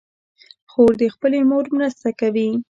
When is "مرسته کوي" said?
1.77-2.49